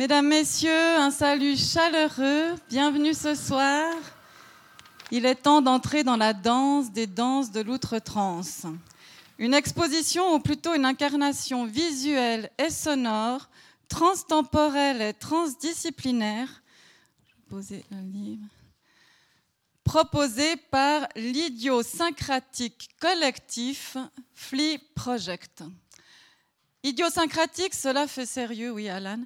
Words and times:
Mesdames, 0.00 0.28
Messieurs, 0.28 0.96
un 0.96 1.10
salut 1.10 1.58
chaleureux. 1.58 2.54
Bienvenue 2.70 3.12
ce 3.12 3.34
soir. 3.34 3.92
Il 5.10 5.26
est 5.26 5.34
temps 5.34 5.60
d'entrer 5.60 6.04
dans 6.04 6.16
la 6.16 6.32
danse 6.32 6.90
des 6.90 7.06
danses 7.06 7.50
de 7.50 7.60
l'outre-trans. 7.60 8.40
Une 9.36 9.52
exposition, 9.52 10.32
ou 10.32 10.38
plutôt 10.38 10.72
une 10.72 10.86
incarnation 10.86 11.66
visuelle 11.66 12.50
et 12.56 12.70
sonore, 12.70 13.50
transtemporelle 13.90 15.02
et 15.02 15.12
transdisciplinaire, 15.12 16.62
proposée 19.84 20.56
par 20.70 21.08
l'idiosyncratique 21.14 22.88
collectif 22.98 23.98
Flea 24.32 24.78
Project. 24.94 25.62
Idiosyncratique, 26.82 27.74
cela 27.74 28.06
fait 28.06 28.24
sérieux, 28.24 28.70
oui, 28.70 28.88
Alan, 28.88 29.20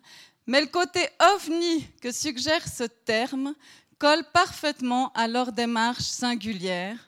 mais 0.46 0.60
le 0.60 0.66
côté 0.66 1.00
ovni 1.34 1.86
que 2.00 2.12
suggère 2.12 2.66
ce 2.66 2.84
terme 2.84 3.54
colle 3.98 4.24
parfaitement 4.32 5.12
à 5.14 5.28
leur 5.28 5.52
démarche 5.52 6.02
singulière. 6.02 6.98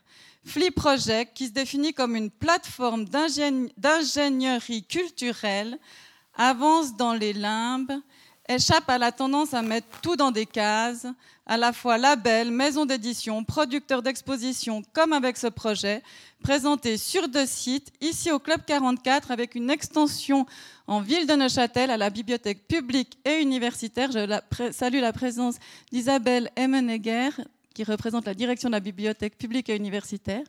Flea 0.44 0.70
Project, 0.70 1.36
qui 1.36 1.48
se 1.48 1.52
définit 1.52 1.92
comme 1.92 2.14
une 2.14 2.30
plateforme 2.30 3.04
d'ingénierie 3.06 4.84
culturelle, 4.84 5.78
avance 6.36 6.96
dans 6.96 7.14
les 7.14 7.32
limbes, 7.32 8.00
échappe 8.48 8.88
à 8.88 8.98
la 8.98 9.12
tendance 9.12 9.54
à 9.54 9.62
mettre 9.62 9.86
tout 10.00 10.16
dans 10.16 10.30
des 10.30 10.46
cases, 10.46 11.06
à 11.46 11.56
la 11.56 11.72
fois 11.72 11.96
label, 11.96 12.50
maison 12.50 12.86
d'édition, 12.86 13.44
producteur 13.44 14.02
d'exposition, 14.02 14.82
comme 14.92 15.12
avec 15.12 15.36
ce 15.36 15.46
projet, 15.46 16.02
présenté 16.42 16.96
sur 16.96 17.28
deux 17.28 17.46
sites, 17.46 17.92
ici 18.00 18.32
au 18.32 18.38
Club 18.38 18.62
44, 18.66 19.30
avec 19.30 19.54
une 19.54 19.70
extension 19.70 20.46
en 20.86 21.00
ville 21.00 21.26
de 21.26 21.34
Neuchâtel 21.34 21.90
à 21.90 21.96
la 21.96 22.10
bibliothèque 22.10 22.66
publique 22.66 23.18
et 23.24 23.40
universitaire. 23.40 24.10
Je 24.12 24.72
salue 24.72 25.00
la 25.00 25.12
présence 25.12 25.56
d'Isabelle 25.92 26.50
Emmenegger, 26.58 27.30
qui 27.74 27.84
représente 27.84 28.26
la 28.26 28.34
direction 28.34 28.68
de 28.68 28.74
la 28.74 28.80
bibliothèque 28.80 29.36
publique 29.36 29.68
et 29.68 29.76
universitaire. 29.76 30.44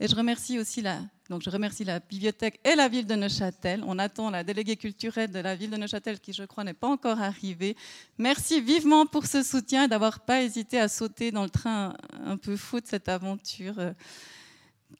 Et 0.00 0.06
je 0.06 0.14
remercie 0.14 0.60
aussi 0.60 0.80
la, 0.80 1.00
donc 1.28 1.42
je 1.42 1.50
remercie 1.50 1.84
la 1.84 1.98
bibliothèque 1.98 2.60
et 2.64 2.76
la 2.76 2.88
ville 2.88 3.06
de 3.06 3.16
Neuchâtel. 3.16 3.82
On 3.84 3.98
attend 3.98 4.30
la 4.30 4.44
déléguée 4.44 4.76
culturelle 4.76 5.30
de 5.30 5.40
la 5.40 5.56
ville 5.56 5.70
de 5.70 5.76
Neuchâtel 5.76 6.20
qui, 6.20 6.32
je 6.32 6.44
crois, 6.44 6.62
n'est 6.62 6.72
pas 6.72 6.86
encore 6.86 7.20
arrivée. 7.20 7.76
Merci 8.16 8.60
vivement 8.60 9.06
pour 9.06 9.26
ce 9.26 9.42
soutien 9.42 9.84
et 9.84 9.88
d'avoir 9.88 10.20
pas 10.20 10.42
hésité 10.42 10.78
à 10.78 10.88
sauter 10.88 11.32
dans 11.32 11.42
le 11.42 11.50
train 11.50 11.96
un 12.24 12.36
peu 12.36 12.56
fou 12.56 12.80
de 12.80 12.86
cette 12.86 13.08
aventure 13.08 13.78
euh, 13.80 13.92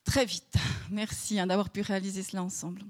très 0.05 0.25
vite. 0.25 0.55
Merci 0.91 1.39
hein, 1.39 1.47
d'avoir 1.47 1.71
pu 1.71 1.81
réaliser 1.81 2.25
cela 2.25 2.43
ensemble. 2.43 2.83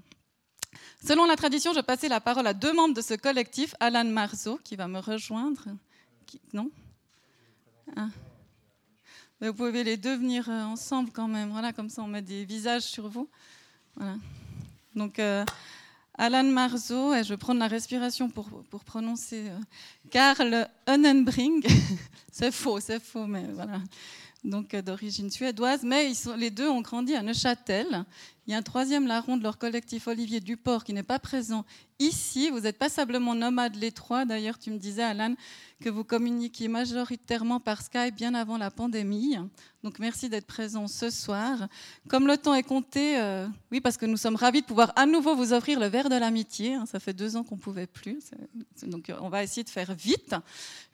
Selon 1.05 1.25
la 1.25 1.35
tradition, 1.35 1.73
je 1.73 1.81
passais 1.81 2.09
la 2.09 2.19
parole 2.19 2.47
à 2.47 2.53
deux 2.55 2.73
membres 2.73 2.95
de 2.95 3.01
ce 3.01 3.13
collectif, 3.13 3.75
Alan 3.79 4.05
Marceau, 4.05 4.59
qui 4.63 4.75
va 4.75 4.87
me 4.87 4.99
rejoindre. 4.99 5.65
Non? 6.53 6.71
Ah 7.95 8.09
vous 9.41 9.53
pouvez 9.53 9.83
les 9.83 9.95
deux 9.95 10.17
venir 10.17 10.49
euh, 10.49 10.63
ensemble 10.63 11.11
quand 11.11 11.27
même. 11.27 11.49
Voilà, 11.49 11.71
comme 11.71 11.89
ça 11.89 12.01
on 12.01 12.07
met 12.07 12.21
des 12.21 12.43
visages 12.43 12.83
sur 12.83 13.07
vous. 13.07 13.29
Voilà. 13.95 14.15
Donc, 14.95 15.17
euh, 15.19 15.45
Alan 16.17 16.43
Marzo, 16.43 17.13
et 17.13 17.23
je 17.23 17.29
vais 17.29 17.37
prendre 17.37 17.59
la 17.59 17.67
respiration 17.67 18.29
pour, 18.29 18.49
pour 18.69 18.83
prononcer 18.83 19.47
euh, 19.49 19.57
Karl 20.09 20.67
c'est 22.31 22.51
faux, 22.51 22.79
c'est 22.81 23.01
faux, 23.01 23.25
mais 23.25 23.45
voilà. 23.53 23.79
Donc, 24.43 24.75
d'origine 24.75 25.29
suédoise. 25.29 25.83
Mais 25.83 26.09
ils 26.09 26.15
sont, 26.15 26.35
les 26.35 26.49
deux 26.49 26.69
ont 26.69 26.81
grandi 26.81 27.15
à 27.15 27.21
Neuchâtel. 27.21 28.05
Il 28.49 28.53
y 28.53 28.55
a 28.55 28.57
un 28.57 28.63
troisième 28.63 29.05
larron 29.05 29.37
de 29.37 29.43
leur 29.43 29.59
collectif, 29.59 30.07
Olivier 30.07 30.39
Duport, 30.39 30.83
qui 30.83 30.91
n'est 30.91 31.03
pas 31.03 31.19
présent 31.19 31.65
ici. 31.99 32.49
Vous 32.49 32.65
êtes 32.65 32.79
passablement 32.79 33.35
nomade 33.35 33.75
les 33.75 33.91
trois. 33.91 34.25
D'ailleurs, 34.25 34.57
tu 34.57 34.71
me 34.71 34.79
disais, 34.79 35.03
Alan, 35.03 35.35
que 35.79 35.89
vous 35.89 36.03
communiquiez 36.03 36.67
majoritairement 36.67 37.59
par 37.59 37.83
Skype 37.83 38.15
bien 38.15 38.33
avant 38.33 38.57
la 38.57 38.71
pandémie. 38.71 39.37
Donc 39.83 39.99
merci 39.99 40.29
d'être 40.29 40.47
présent 40.47 40.87
ce 40.87 41.11
soir. 41.11 41.67
Comme 42.07 42.25
le 42.25 42.37
temps 42.37 42.55
est 42.55 42.63
compté, 42.63 43.19
euh, 43.19 43.47
oui, 43.71 43.81
parce 43.81 43.97
que 43.97 44.07
nous 44.07 44.17
sommes 44.17 44.35
ravis 44.35 44.61
de 44.61 44.65
pouvoir 44.65 44.93
à 44.95 45.05
nouveau 45.05 45.35
vous 45.35 45.53
offrir 45.53 45.79
le 45.79 45.85
verre 45.85 46.09
de 46.09 46.15
l'amitié. 46.15 46.73
Hein, 46.73 46.87
ça 46.87 46.99
fait 46.99 47.13
deux 47.13 47.35
ans 47.35 47.43
qu'on 47.43 47.55
ne 47.55 47.61
pouvait 47.61 47.87
plus. 47.87 48.31
Donc 48.81 49.11
on 49.21 49.29
va 49.29 49.43
essayer 49.43 49.63
de 49.63 49.69
faire 49.69 49.93
vite. 49.93 50.33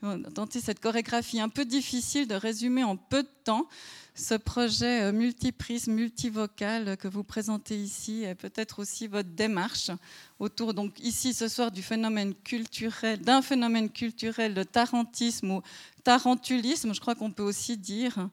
On 0.01 0.17
va 0.17 0.29
tenter 0.29 0.59
cette 0.59 0.81
chorégraphie 0.81 1.39
un 1.39 1.49
peu 1.49 1.63
difficile 1.63 2.27
de 2.27 2.35
résumer 2.35 2.83
en 2.83 2.97
peu 2.97 3.23
de 3.23 3.29
temps 3.45 3.67
ce 4.13 4.33
projet 4.33 5.03
euh, 5.03 5.11
multiprisme, 5.11 5.91
multivocal 5.91 6.95
que 6.97 7.07
vous 7.07 7.23
présentez 7.23 7.44
ici 7.69 8.23
et 8.23 8.35
peut-être 8.35 8.79
aussi 8.79 9.07
votre 9.07 9.29
démarche 9.29 9.91
autour, 10.39 10.73
donc 10.73 10.99
ici 10.99 11.33
ce 11.33 11.47
soir, 11.47 11.71
du 11.71 11.81
phénomène 11.81 12.33
culturel, 12.33 13.19
d'un 13.19 13.41
phénomène 13.41 13.89
culturel 13.89 14.53
de 14.53 14.63
tarantisme 14.63 15.51
ou 15.51 15.61
tarentulisme, 16.03 16.93
je 16.93 16.99
crois 16.99 17.15
qu'on 17.15 17.31
peut 17.31 17.43
aussi 17.43 17.77
dire, 17.77 18.29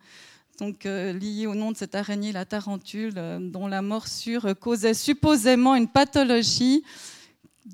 donc 0.58 0.86
euh, 0.86 1.12
lié 1.12 1.46
au 1.46 1.54
nom 1.54 1.72
de 1.72 1.76
cette 1.76 1.94
araignée, 1.94 2.32
la 2.32 2.44
tarentule, 2.44 3.14
euh, 3.16 3.38
dont 3.40 3.66
la 3.66 3.82
morsure 3.82 4.54
causait 4.58 4.94
supposément 4.94 5.74
une 5.74 5.88
pathologie 5.88 6.84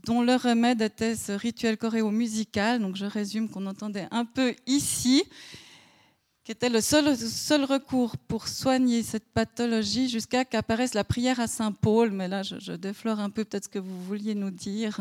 dont 0.05 0.23
le 0.23 0.37
remède 0.37 0.83
était 0.83 1.17
ce 1.17 1.33
rituel 1.33 1.77
choréo-musical. 1.77 2.81
Donc 2.81 2.97
je 2.97 3.07
résume 3.07 3.49
qu'on 3.49 3.67
entendait 3.67 4.09
un 4.11 4.25
peu 4.25 4.55
ici 4.67 5.25
qui 6.49 6.53
était 6.53 6.71
le 6.71 6.81
seul, 6.81 7.15
seul 7.15 7.67
recours 7.67 8.17
pour 8.17 8.49
soigner 8.49 9.03
cette 9.03 9.27
pathologie 9.35 10.09
jusqu'à 10.09 10.47
qu'apparaisse 10.47 10.95
la 10.95 11.05
prière 11.05 11.41
à 11.41 11.47
Saint 11.47 11.73
Paul. 11.73 12.11
Mais 12.11 12.27
là, 12.27 12.43
je, 12.43 12.73
déflore 12.73 13.21
un 13.21 13.29
peu 13.29 13.45
peut-être 13.45 13.65
ce 13.65 13.69
que 13.69 13.79
vous 13.79 14.03
vouliez 14.05 14.35
nous 14.35 14.51
dire. 14.51 14.99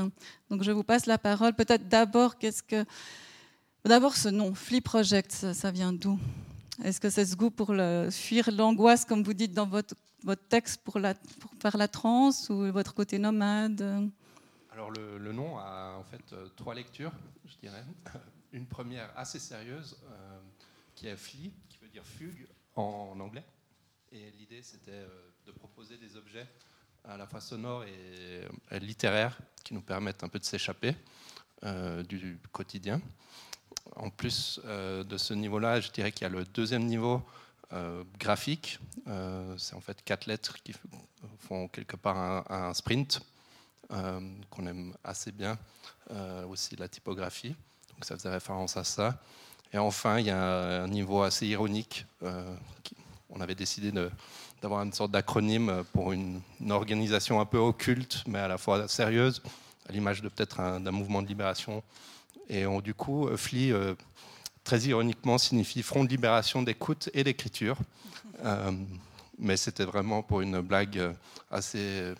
Donc, 0.49 0.63
je 0.63 0.71
vous 0.71 0.83
passe 0.83 1.05
la 1.05 1.17
parole. 1.17 1.53
Peut-être 1.53 1.87
d'abord, 1.87 2.37
qu'est-ce 2.37 2.61
que. 2.61 2.83
D'abord, 3.85 4.17
ce 4.17 4.27
nom, 4.27 4.53
Flea 4.53 4.81
Project, 4.81 5.31
ça, 5.31 5.71
vient 5.71 5.93
d'où? 5.93 6.19
Est-ce 6.83 6.99
que 6.99 7.09
c'est 7.09 7.25
ce 7.25 7.37
goût 7.37 7.49
pour 7.49 7.73
fuir 8.11 8.51
l'angoisse, 8.51 9.05
comme 9.05 9.23
vous 9.23 9.33
dites 9.33 9.53
dans 9.53 9.67
votre, 9.67 9.95
texte, 10.49 10.81
pour, 10.83 10.99
la, 10.99 11.13
faire 11.61 11.77
la 11.77 11.87
transe 11.87 12.49
ou 12.49 12.69
votre 12.73 12.93
côté 12.93 13.19
nomade? 13.19 14.11
Alors, 14.73 14.91
le, 14.91 15.31
nom 15.31 15.57
a 15.57 15.95
en 15.97 16.03
fait 16.03 16.33
euh, 16.33 16.49
trois 16.57 16.75
lectures, 16.75 17.13
je 17.45 17.55
dirais. 17.55 17.85
Une 18.51 18.65
première 18.65 19.09
assez 19.15 19.39
sérieuse. 19.39 19.95
Euh, 20.11 20.39
qui 20.97 21.07
est 21.07 21.15
Flee, 21.15 21.53
qui 21.69 21.77
veut 21.77 21.89
dire 21.89 22.03
fugue 22.03 22.47
en 22.75 23.15
anglais. 23.19 23.45
Et 24.11 24.31
l'idée, 24.31 24.63
c'était 24.63 24.89
euh, 24.91 25.29
de 25.45 25.51
proposer 25.51 25.95
des 25.97 26.17
objets 26.17 26.47
à 27.03 27.17
la 27.17 27.27
fois 27.27 27.39
sonores 27.39 27.83
et, 27.83 28.79
littéraires 28.79 29.37
qui 29.63 29.75
nous 29.75 29.81
permettent 29.81 30.23
un 30.23 30.27
peu 30.27 30.39
de 30.39 30.43
s'échapper 30.43 30.95
euh, 31.63 32.01
du 32.03 32.39
quotidien. 32.51 32.99
En 33.95 34.09
plus 34.09 34.59
euh, 34.65 35.03
de 35.03 35.17
ce 35.17 35.35
niveau-là, 35.35 35.79
je 35.81 35.91
dirais 35.91 36.11
qu'il 36.11 36.23
y 36.23 36.25
a 36.25 36.29
le 36.29 36.43
deuxième 36.45 36.85
niveau 36.85 37.21
graphique. 38.17 38.79
c'est 39.57 39.75
en 39.75 39.81
fait 39.81 40.01
quatre 40.05 40.25
lettres 40.25 40.63
qui 40.63 40.73
font 41.39 41.67
quelque 41.67 41.97
part 41.97 42.49
un 42.49 42.73
sprint 42.73 43.19
qu'on 43.89 44.65
aime 44.65 44.95
assez 45.03 45.33
bien. 45.33 45.59
aussi 46.47 46.77
la 46.77 46.87
typographie. 46.87 47.53
Donc 47.89 48.05
ça 48.05 48.15
faisait 48.15 48.29
référence 48.29 48.77
à 48.77 48.85
ça. 48.85 49.21
Et 49.73 49.77
enfin, 49.77 50.19
il 50.19 50.27
y 50.27 50.31
a 50.31 50.83
un 50.83 50.87
niveau 50.87 51.23
assez 51.23 51.45
ironique. 51.45 52.05
Euh, 52.23 52.55
on 53.29 53.41
avait 53.41 53.55
décidé 53.55 53.91
d'avoir 54.61 54.81
une 54.83 54.93
sorte 54.93 55.11
d'acronyme 55.11 55.83
pour 55.93 56.13
une, 56.13 56.41
organisation 56.69 57.39
un 57.41 57.45
peu 57.45 57.57
occulte, 57.57 58.23
mais 58.27 58.39
à 58.39 58.47
la 58.47 58.57
fois 58.57 58.87
sérieuse, 58.87 59.41
à 59.87 59.91
l'image 59.91 60.21
de 60.21 60.29
peut-être 60.29 60.79
d'un 60.79 60.91
mouvement 60.91 61.21
de 61.21 61.27
libération. 61.27 61.83
Et 62.49 62.65
du 62.81 62.93
coup, 62.93 63.27
FLI, 63.35 63.73
euh, 63.73 63.93
très 64.63 64.79
ironiquement, 64.79 65.37
signifie 65.37 65.83
Front 65.83 66.05
de 66.05 66.09
libération 66.09 66.63
d'écoute 66.63 67.09
et 67.13 67.23
d'écriture. 67.23 67.77
Euh, 68.45 68.71
mais 69.37 69.57
c'était 69.57 69.85
vraiment 69.85 70.23
pour 70.23 70.41
une 70.41 70.61
blague 70.61 71.13
assez 71.51 72.13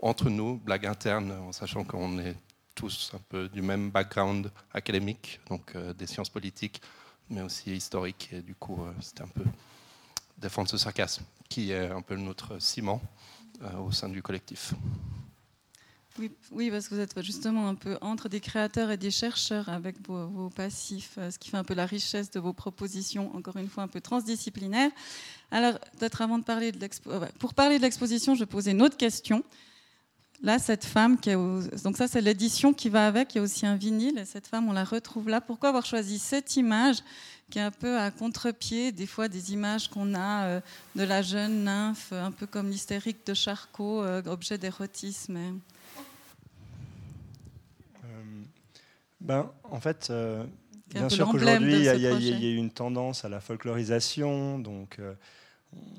entre 0.00 0.30
nous, 0.30 0.56
blague 0.64 0.86
interne, 0.86 1.32
en 1.32 1.52
sachant 1.52 1.84
qu'on 1.84 2.18
est 2.18 2.36
tous 2.74 3.12
un 3.14 3.20
peu 3.28 3.48
du 3.48 3.62
même 3.62 3.90
background 3.90 4.50
académique, 4.72 5.40
donc 5.48 5.74
euh, 5.74 5.92
des 5.92 6.06
sciences 6.06 6.30
politiques, 6.30 6.80
mais 7.30 7.42
aussi 7.42 7.74
historiques. 7.74 8.30
Et 8.32 8.42
du 8.42 8.54
coup, 8.54 8.82
euh, 8.82 8.92
c'était 9.00 9.22
un 9.22 9.28
peu 9.28 9.44
défendre 10.38 10.68
ce 10.68 10.76
sarcasme, 10.76 11.24
qui 11.48 11.70
est 11.70 11.90
un 11.90 12.02
peu 12.02 12.16
notre 12.16 12.58
ciment 12.58 13.00
euh, 13.62 13.78
au 13.78 13.92
sein 13.92 14.08
du 14.08 14.22
collectif. 14.22 14.74
Oui, 16.50 16.70
parce 16.70 16.88
que 16.88 16.94
vous 16.94 17.00
êtes 17.00 17.22
justement 17.22 17.68
un 17.68 17.74
peu 17.74 17.96
entre 18.02 18.28
des 18.28 18.40
créateurs 18.40 18.90
et 18.90 18.98
des 18.98 19.10
chercheurs 19.10 19.70
avec 19.70 19.96
vos, 20.06 20.50
passifs, 20.50 21.16
ce 21.16 21.38
qui 21.38 21.48
fait 21.48 21.56
un 21.56 21.64
peu 21.64 21.72
la 21.72 21.86
richesse 21.86 22.30
de 22.30 22.38
vos 22.38 22.52
propositions, 22.52 23.34
encore 23.34 23.56
une 23.56 23.68
fois 23.68 23.84
un 23.84 23.88
peu 23.88 24.02
transdisciplinaires. 24.02 24.90
Alors, 25.50 25.78
peut-être 25.98 26.20
avant 26.20 26.38
de 26.38 26.44
parler 26.44 26.70
de 26.70 26.78
l'exposition, 26.78 27.28
pour 27.38 27.54
parler 27.54 27.78
de 27.78 27.82
l'exposition, 27.82 28.34
je 28.34 28.44
posais 28.44 28.72
une 28.72 28.82
autre 28.82 28.98
question. 28.98 29.42
Là, 30.42 30.58
cette 30.58 30.84
femme, 30.84 31.20
qui 31.20 31.30
est 31.30 31.36
donc 31.84 31.96
ça 31.96 32.08
c'est 32.08 32.20
l'édition 32.20 32.74
qui 32.74 32.88
va 32.88 33.06
avec, 33.06 33.34
il 33.34 33.38
y 33.38 33.40
a 33.40 33.44
aussi 33.44 33.64
un 33.64 33.76
vinyle, 33.76 34.18
et 34.18 34.24
cette 34.24 34.48
femme, 34.48 34.68
on 34.68 34.72
la 34.72 34.82
retrouve 34.82 35.28
là. 35.28 35.40
Pourquoi 35.40 35.68
avoir 35.68 35.86
choisi 35.86 36.18
cette 36.18 36.56
image 36.56 36.96
qui 37.52 37.58
est 37.58 37.62
un 37.62 37.70
peu 37.70 37.98
à 37.98 38.10
contre-pied, 38.10 38.92
des 38.92 39.06
fois 39.06 39.28
des 39.28 39.52
images 39.52 39.88
qu'on 39.88 40.14
a 40.14 40.44
euh, 40.46 40.60
de 40.96 41.02
la 41.04 41.20
jeune 41.20 41.64
nymphe, 41.64 42.12
un 42.12 42.32
peu 42.32 42.46
comme 42.46 42.70
l'hystérique 42.70 43.26
de 43.26 43.34
Charcot, 43.34 44.02
euh, 44.02 44.22
objet 44.24 44.56
d'érotisme 44.56 45.36
euh, 45.36 45.50
ben, 49.20 49.50
En 49.64 49.80
fait, 49.80 50.10
bien 50.88 51.10
sûr 51.10 51.28
qu'aujourd'hui, 51.30 51.76
il 51.76 52.00
y, 52.00 52.06
a 52.06 52.50
eu 52.50 52.56
une 52.56 52.70
tendance 52.70 53.24
à 53.26 53.28
la 53.28 53.40
folklorisation, 53.40 54.58
donc 54.58 54.98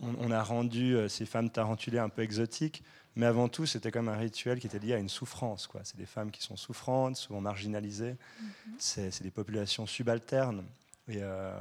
on, 0.01 0.31
a 0.31 0.41
rendu 0.43 0.97
ces 1.07 1.27
femmes 1.27 1.51
tarentulées 1.51 1.99
un 1.99 2.09
peu 2.09 2.23
exotiques. 2.23 2.83
Mais 3.15 3.25
avant 3.27 3.47
tout, 3.47 3.65
c'était 3.65 3.91
comme 3.91 4.09
un 4.09 4.17
rituel 4.17 4.59
qui 4.59 4.67
était 4.67 4.79
lié 4.79 4.93
à 4.93 4.97
une 4.97 5.09
souffrance. 5.09 5.69
C'est 5.83 5.97
des 5.97 6.05
femmes 6.05 6.31
qui 6.31 6.41
sont 6.41 6.55
souffrantes, 6.55 7.15
souvent 7.15 7.41
marginalisées. 7.41 8.15
Mhm. 8.41 8.75
C'est 8.79 9.21
des 9.21 9.31
populations 9.31 9.85
subalternes. 9.85 10.63
Et 11.07 11.17
euh, 11.21 11.55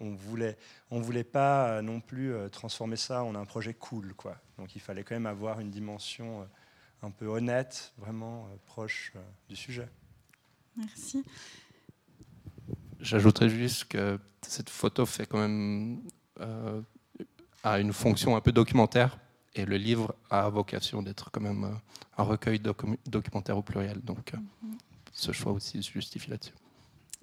on 0.00 0.14
voulait, 0.14 0.56
on 0.90 1.00
voulait 1.00 1.24
pas 1.24 1.68
euh, 1.68 1.82
non 1.82 2.00
plus 2.00 2.32
euh, 2.32 2.48
transformer 2.48 2.96
ça 2.96 3.22
en 3.22 3.34
un 3.34 3.44
projet 3.44 3.74
cool. 3.74 4.14
Quoi. 4.14 4.36
Donc 4.58 4.76
il 4.76 4.80
fallait 4.80 5.04
quand 5.04 5.14
même 5.14 5.26
avoir 5.26 5.60
une 5.60 5.70
dimension 5.70 6.48
un 7.02 7.10
peu 7.10 7.26
honnête, 7.26 7.92
vraiment 7.98 8.48
proche 8.64 9.12
du 9.48 9.56
sujet. 9.56 9.88
Merci. 10.76 11.22
J'ajouterais 13.00 13.50
juste 13.50 13.84
que 13.84 14.18
cette 14.40 14.70
photo 14.70 15.04
fait 15.04 15.26
quand 15.26 15.38
même 15.38 16.00
a 17.62 17.78
une 17.78 17.92
fonction 17.92 18.36
un 18.36 18.40
peu 18.40 18.52
documentaire 18.52 19.18
et 19.54 19.64
le 19.64 19.76
livre 19.76 20.14
a 20.30 20.48
vocation 20.48 21.02
d'être 21.02 21.30
quand 21.30 21.40
même 21.40 21.64
euh, 21.64 22.18
un 22.18 22.24
recueil 22.24 22.60
documentaire 23.06 23.56
au 23.56 23.62
pluriel. 23.62 24.00
Donc 24.02 24.34
euh, 24.34 24.38
mhm. 24.62 24.76
ce 25.12 25.32
choix 25.32 25.52
aussi 25.52 25.82
se 25.82 25.90
justifie 25.90 26.30
là-dessus. 26.30 26.54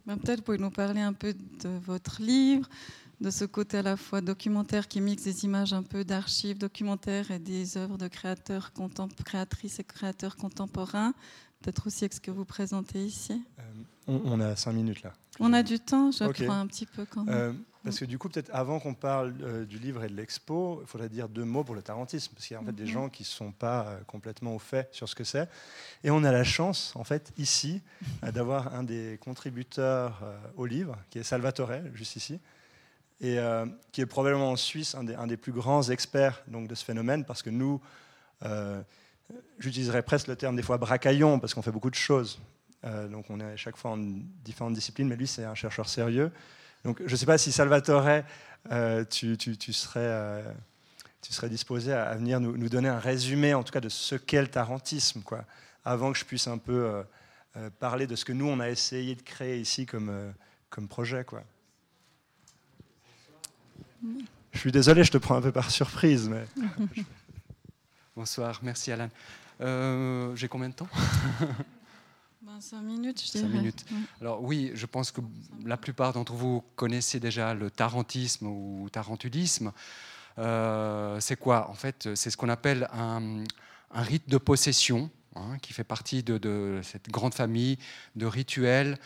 Ben, 0.05 0.17
peut-être 0.17 0.43
pouvez 0.43 0.57
nous 0.57 0.71
parler 0.71 1.01
un 1.01 1.13
peu 1.13 1.33
de 1.33 1.69
votre 1.85 2.21
livre, 2.21 2.67
de 3.19 3.29
ce 3.29 3.45
côté 3.45 3.77
à 3.77 3.81
la 3.83 3.97
fois 3.97 4.19
documentaire 4.21 4.87
qui 4.87 4.99
mixe 4.99 5.23
des 5.23 5.45
images 5.45 5.73
un 5.73 5.83
peu 5.83 6.03
d'archives 6.03 6.57
documentaires 6.57 7.29
et 7.29 7.37
des 7.37 7.77
œuvres 7.77 7.97
de 7.97 8.07
créateurs, 8.07 8.71
créatrices 9.23 9.79
et 9.79 9.83
créateurs 9.83 10.35
contemporains. 10.37 11.13
Peut-être 11.61 11.85
aussi 11.85 12.05
avec 12.05 12.13
ce 12.13 12.21
que 12.21 12.31
vous 12.31 12.45
présentez 12.45 13.05
ici. 13.05 13.43
Euh, 13.59 13.63
on, 14.25 14.39
a 14.39 14.55
cinq 14.55 14.73
minutes 14.73 15.03
là. 15.03 15.13
On 15.39 15.53
a 15.53 15.61
du 15.61 15.79
temps, 15.79 16.11
je 16.11 16.23
crois 16.23 16.55
un 16.55 16.65
petit 16.65 16.87
peu 16.87 17.05
quand 17.05 17.25
même. 17.25 17.63
Parce 17.83 17.97
que 17.97 18.05
du 18.05 18.19
coup, 18.19 18.29
peut-être 18.29 18.51
avant 18.53 18.79
qu'on 18.79 18.93
parle 18.93 19.33
euh, 19.41 19.65
du 19.65 19.79
livre 19.79 20.03
et 20.03 20.07
de 20.07 20.15
l'expo, 20.15 20.79
il 20.81 20.87
faudrait 20.87 21.09
dire 21.09 21.27
deux 21.27 21.45
mots 21.45 21.63
pour 21.63 21.73
le 21.73 21.81
tarantisme, 21.81 22.33
parce 22.33 22.45
qu'il 22.45 22.53
y 22.53 22.57
a 22.57 22.61
en 22.61 22.65
fait 22.65 22.73
des 22.73 22.83
mhm. 22.83 22.89
gens 22.89 23.09
qui 23.09 23.23
ne 23.23 23.27
sont 23.27 23.51
pas 23.51 23.87
euh, 23.87 23.99
complètement 24.05 24.55
au 24.55 24.59
fait 24.59 24.87
sur 24.91 25.09
ce 25.09 25.15
que 25.15 25.23
c'est. 25.23 25.49
Et 26.03 26.11
on 26.11 26.23
a 26.23 26.31
la 26.31 26.43
chance, 26.43 26.93
en 26.95 27.03
fait, 27.03 27.33
ici, 27.37 27.81
euh, 28.23 28.31
d'avoir 28.31 28.75
un 28.75 28.83
des 28.83 29.17
contributeurs 29.19 30.21
au 30.57 30.65
livre, 30.65 30.95
qui 31.09 31.17
est 31.17 31.23
Salvatore, 31.23 31.71
juste 31.93 32.15
ici, 32.15 32.39
et 33.19 33.37
qui 33.91 34.01
est 34.01 34.07
probablement 34.07 34.49
en 34.49 34.55
Suisse 34.55 34.95
un 34.95 35.03
des, 35.03 35.13
un 35.13 35.27
des, 35.27 35.37
plus 35.37 35.51
grands 35.51 35.83
experts 35.89 36.43
donc, 36.47 36.67
de 36.67 36.73
ce 36.73 36.83
phénomène, 36.83 37.23
parce 37.23 37.43
que 37.43 37.51
nous, 37.51 37.79
j'utiliserais 39.59 40.01
presque 40.01 40.27
le 40.27 40.35
terme 40.35 40.55
des 40.55 40.63
fois 40.63 40.77
bracaillon, 40.79 41.39
parce 41.39 41.53
qu'on 41.53 41.61
fait 41.61 41.71
beaucoup 41.71 41.91
de 41.91 41.95
choses. 41.95 42.41
donc 42.83 43.25
on 43.29 43.39
est 43.39 43.43
à 43.43 43.57
chaque 43.57 43.77
fois 43.77 43.91
en 43.91 43.97
différentes 44.43 44.73
disciplines, 44.73 45.07
mais 45.07 45.15
lui, 45.15 45.27
c'est 45.27 45.45
un 45.45 45.55
chercheur 45.55 45.87
sérieux. 45.87 46.31
Donc, 46.83 47.01
je 47.05 47.11
ne 47.11 47.15
sais 47.15 47.25
pas 47.25 47.37
si 47.37 47.51
Salvatore, 47.51 48.23
euh, 48.71 49.05
tu, 49.05 49.37
serais, 49.73 49.99
euh, 49.99 50.51
tu, 51.21 51.31
serais, 51.31 51.49
disposé 51.49 51.93
à, 51.93 52.15
venir 52.15 52.39
nous, 52.39 52.69
donner 52.69 52.89
un 52.89 52.99
résumé, 52.99 53.53
en 53.53 53.63
tout 53.63 53.71
cas, 53.71 53.81
de 53.81 53.89
ce 53.89 54.15
qu'est 54.15 54.41
le 54.41 54.47
tarantisme, 54.47 55.21
quoi, 55.21 55.45
avant 55.85 56.11
que 56.11 56.17
je 56.17 56.25
puisse 56.25 56.47
un 56.47 56.57
peu 56.57 57.03
euh, 57.55 57.69
parler 57.79 58.07
de 58.07 58.15
ce 58.15 58.25
que 58.25 58.33
nous, 58.33 58.47
on 58.47 58.59
a 58.59 58.69
essayé 58.69 59.15
de 59.15 59.21
créer 59.21 59.59
ici 59.59 59.85
comme, 59.85 60.33
comme 60.69 60.87
projet. 60.87 61.23
Quoi. 61.23 61.43
Je 64.51 64.59
suis 64.59 64.71
désolé, 64.71 65.03
je 65.03 65.11
te 65.11 65.17
prends 65.17 65.35
un 65.35 65.41
peu 65.41 65.51
par 65.51 65.69
surprise. 65.69 66.29
Mais... 66.29 66.45
Bonsoir, 68.15 68.59
merci 68.63 68.91
Alan. 68.91 69.09
J'ai 70.35 70.47
combien 70.47 70.69
de 70.69 70.75
temps? 70.75 70.89
ben, 72.41 72.59
Cinq 72.59 72.81
minutes, 72.81 73.23
je 73.23 73.31
dirais. 73.31 73.47
minutes. 73.47 73.85
Alors 74.19 74.41
oui, 74.41 74.71
je 74.73 74.85
pense 74.85 75.11
que 75.11 75.21
la 75.63 75.77
plupart 75.77 76.13
d'entre 76.13 76.33
vous 76.33 76.63
connaissez 76.75 77.19
déjà 77.19 77.53
le 77.53 77.69
tarantisme 77.69 78.47
ou 78.47 78.89
tarantulisme. 78.91 79.71
Euh, 80.39 81.19
c'est 81.19 81.35
quoi? 81.35 81.69
En 81.69 81.73
fait, 81.73 82.09
c'est 82.15 82.29
ce 82.31 82.37
qu'on 82.37 82.49
appelle 82.49 82.87
un, 82.93 83.43
rite 83.93 84.27
de 84.27 84.37
possession, 84.37 85.09
hein, 85.35 85.57
qui 85.61 85.73
fait 85.73 85.83
partie 85.83 86.23
de, 86.23 86.79
cette 86.83 87.09
grande 87.09 87.33
famille 87.33 87.77
de 88.15 88.25
rituels 88.25 88.97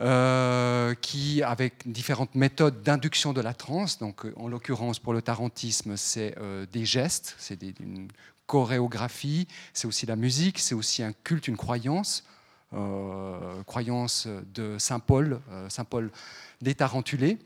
euh, 0.00 0.94
qui, 0.94 1.42
avec 1.42 1.90
différentes 1.90 2.34
méthodes 2.34 2.82
d'induction 2.82 3.32
de 3.32 3.40
la 3.40 3.52
transe, 3.52 3.98
donc 3.98 4.26
en 4.36 4.48
l'occurrence 4.48 4.98
pour 4.98 5.12
le 5.12 5.22
tarantisme, 5.22 5.96
c'est 5.96 6.36
euh, 6.38 6.66
des 6.72 6.84
gestes, 6.84 7.34
c'est 7.38 7.60
une 7.80 8.08
chorégraphie, 8.46 9.46
c'est 9.74 9.86
aussi 9.86 10.06
la 10.06 10.16
musique, 10.16 10.58
c'est 10.58 10.74
aussi 10.74 11.02
un 11.02 11.12
culte, 11.12 11.48
une 11.48 11.56
croyance. 11.56 12.24
Euh, 12.72 13.64
croyance 13.64 14.28
de 14.54 14.78
Saint 14.78 15.00
Paul, 15.00 15.40
euh, 15.50 15.68
Saint 15.68 15.84
Paul 15.84 16.12
des 16.60 16.76
Tarentulés. 16.76 17.38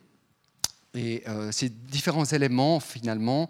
Et 0.93 1.23
euh, 1.27 1.51
ces 1.51 1.71
différents 1.71 2.27
éléments, 2.27 2.79
finalement, 2.79 3.49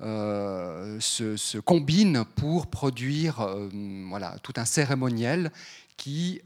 se, 0.00 1.58
combinent 1.60 2.24
pour 2.34 2.66
produire 2.66 3.48
voilà, 4.08 4.36
tout 4.42 4.52
un 4.56 4.64
cérémoniel 4.64 5.50
qui 5.96 6.42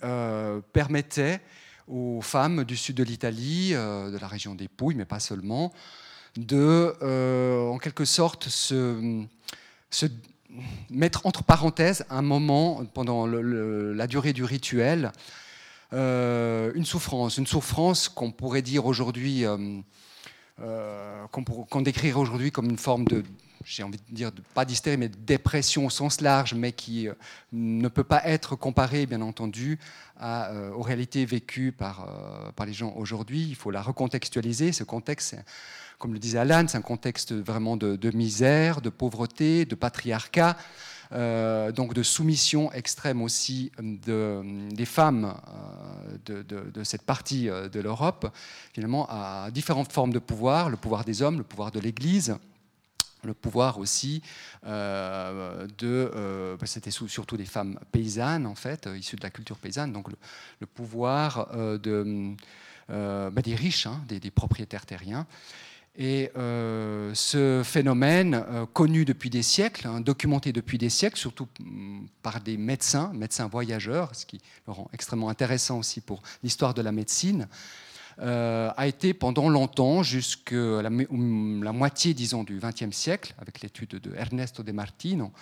permettait 0.72 1.40
aux 1.88 2.20
femmes 2.20 2.62
du 2.62 2.76
sud 2.76 2.96
de 2.96 3.02
l'Italie, 3.02 3.70
de 3.72 4.16
la 4.16 4.28
région 4.28 4.54
des 4.54 4.68
Pouilles, 4.68 4.94
mais 4.94 5.06
pas 5.06 5.18
seulement, 5.18 5.72
de, 6.36 6.94
en 7.68 7.78
quelque 7.78 8.04
sorte, 8.04 8.48
se, 8.48 9.24
se 9.90 10.06
mettre 10.90 11.26
entre 11.26 11.42
parenthèses 11.42 12.04
un 12.10 12.22
moment 12.22 12.82
pendant 12.94 13.26
la 13.26 14.06
durée 14.06 14.32
du 14.32 14.44
rituel, 14.44 15.12
euh, 15.92 16.70
une 16.74 16.84
souffrance, 16.84 17.38
une 17.38 17.46
souffrance 17.46 18.08
qu'on 18.08 18.30
pourrait 18.30 18.62
dire 18.62 18.84
aujourd'hui, 18.84 19.46
euh, 19.46 19.80
euh, 20.60 21.26
qu'on 21.30 21.80
décrirait 21.80 22.18
aujourd'hui 22.18 22.50
comme 22.50 22.68
une 22.68 22.76
forme 22.76 23.04
de, 23.04 23.22
j'ai 23.64 23.82
envie 23.82 23.98
de 23.98 24.14
dire, 24.14 24.30
pas 24.54 24.66
d'hystérie, 24.66 24.98
mais 24.98 25.08
de 25.08 25.16
dépression 25.16 25.86
au 25.86 25.90
sens 25.90 26.20
large, 26.20 26.52
mais 26.54 26.72
qui 26.72 27.08
ne 27.52 27.88
peut 27.88 28.04
pas 28.04 28.22
être 28.26 28.54
comparée, 28.54 29.06
bien 29.06 29.22
entendu, 29.22 29.78
aux 30.20 30.82
réalités 30.82 31.24
vécues 31.24 31.72
par, 31.72 32.52
par 32.56 32.66
les 32.66 32.72
gens 32.72 32.92
aujourd'hui. 32.96 33.46
Il 33.48 33.54
faut 33.54 33.70
la 33.70 33.80
recontextualiser. 33.82 34.72
Ce 34.72 34.84
contexte, 34.84 35.36
comme 35.98 36.12
le 36.12 36.18
disait 36.18 36.38
Alan, 36.38 36.64
c'est 36.68 36.78
un 36.78 36.82
contexte 36.82 37.32
vraiment 37.32 37.76
de, 37.76 38.10
misère, 38.12 38.80
de 38.80 38.88
pauvreté, 38.88 39.64
de 39.64 39.74
patriarcat. 39.74 40.56
Euh, 41.12 41.72
donc 41.72 41.94
de 41.94 42.02
soumission 42.02 42.70
extrême 42.72 43.22
aussi 43.22 43.72
de, 43.80 44.42
des 44.74 44.84
femmes 44.84 45.34
euh, 46.28 46.42
de, 46.50 46.84
cette 46.84 47.00
partie 47.00 47.48
euh, 47.48 47.70
de 47.70 47.80
l'Europe, 47.80 48.30
finalement, 48.74 49.06
à 49.08 49.50
différentes 49.50 49.90
formes 49.90 50.12
de 50.12 50.18
pouvoir, 50.18 50.68
le 50.68 50.76
pouvoir 50.76 51.06
des 51.06 51.22
hommes, 51.22 51.38
le 51.38 51.44
pouvoir 51.44 51.70
de 51.70 51.80
l'Église, 51.80 52.36
le 53.24 53.32
pouvoir 53.32 53.78
aussi 53.78 54.22
de, 54.64 56.56
bah, 56.60 56.66
c'était 56.66 56.90
surtout 56.90 57.38
des 57.38 57.46
femmes 57.46 57.80
paysannes 57.90 58.46
en 58.46 58.54
fait, 58.54 58.86
issues 58.94 59.16
de 59.16 59.22
la 59.22 59.30
culture 59.30 59.56
paysanne, 59.56 59.94
donc 59.94 60.08
le, 60.60 60.66
pouvoir 60.66 61.48
bah, 62.88 63.42
des 63.42 63.54
riches, 63.54 63.86
hein, 63.86 64.02
des, 64.06 64.30
propriétaires 64.30 64.84
terriens. 64.84 65.26
Et 66.00 66.30
euh, 66.36 67.12
ce 67.12 67.62
phénomène, 67.64 68.44
euh, 68.48 68.66
connu 68.66 69.04
depuis 69.04 69.30
des 69.30 69.42
siècles, 69.42 69.88
hein, 69.88 70.00
documenté 70.00 70.52
depuis 70.52 70.78
des 70.78 70.90
siècles, 70.90 71.18
surtout 71.18 71.48
mm, 71.58 72.06
par 72.22 72.40
des 72.40 72.56
médecins, 72.56 73.10
médecins 73.12 73.48
voyageurs, 73.48 74.14
ce 74.14 74.24
qui 74.24 74.40
le 74.68 74.72
rend 74.72 74.88
extrêmement 74.92 75.28
intéressant 75.28 75.80
aussi 75.80 76.00
pour 76.00 76.22
l'histoire 76.44 76.72
de 76.72 76.82
la 76.82 76.92
médecine, 76.92 77.48
euh, 78.20 78.70
a 78.76 78.86
été 78.86 79.12
pendant 79.12 79.48
longtemps, 79.48 80.04
jusqu'à 80.04 80.54
la, 80.54 80.82
la, 80.82 81.72
moitié, 81.72 82.14
disons, 82.14 82.44
du 82.44 82.60
XXe 82.60 82.96
siècle, 82.96 83.34
avec 83.38 83.60
l'étude 83.60 83.90
de 83.90 84.14
Ernesto 84.14 84.62
de 84.62 84.70
Martino, 84.70 85.32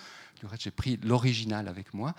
j'ai 0.59 0.71
pris 0.71 0.99
l'original 1.03 1.67
avec 1.67 1.93
moi, 1.95 2.13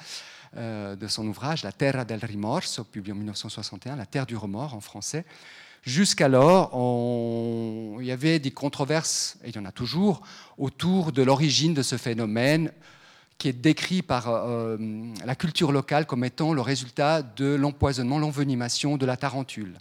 de 0.56 1.06
son 1.06 1.28
ouvrage 1.28 1.62
La 1.62 1.70
Terra 1.70 2.04
del 2.04 2.24
Rimorso, 2.24 2.82
publié 2.82 3.12
en 3.12 3.16
1961, 3.16 3.94
La 3.94 4.06
Terre 4.06 4.26
du 4.26 4.36
remords 4.36 4.74
en 4.74 4.80
français, 4.80 5.24
Jusqu'alors, 5.82 6.70
il 8.00 8.06
y 8.06 8.12
avait 8.12 8.38
des 8.38 8.50
controverses, 8.50 9.38
et 9.44 9.48
il 9.48 9.56
y 9.56 9.58
en 9.58 9.64
a 9.64 9.72
toujours, 9.72 10.22
autour 10.58 11.12
de 11.12 11.22
l'origine 11.22 11.74
de 11.74 11.82
ce 11.82 11.96
phénomène 11.96 12.72
qui 13.38 13.48
est 13.48 13.52
décrit 13.52 14.02
par 14.02 14.28
euh, 14.28 14.76
la 15.24 15.36
culture 15.36 15.70
locale 15.70 16.06
comme 16.06 16.24
étant 16.24 16.52
le 16.52 16.60
résultat 16.60 17.22
de 17.22 17.54
l'empoisonnement, 17.54 18.18
l'envenimation 18.18 18.96
de 18.96 19.06
la 19.06 19.16
tarentule, 19.16 19.78